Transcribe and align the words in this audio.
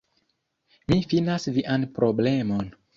Mi 0.89 0.97
finas 1.13 1.47
vian 1.61 1.89
problemon 2.01 2.79